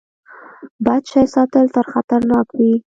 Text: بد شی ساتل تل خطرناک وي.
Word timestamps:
بد 0.85 1.03
شی 1.11 1.25
ساتل 1.35 1.65
تل 1.73 1.85
خطرناک 1.93 2.47
وي. 2.57 2.71